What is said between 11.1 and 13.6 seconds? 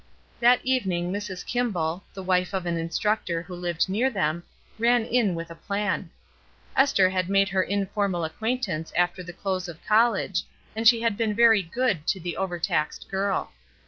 been very "good" to the overtaxed girl.